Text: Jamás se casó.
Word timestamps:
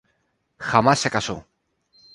Jamás 0.69 0.97
se 0.99 1.11
casó. 1.11 1.45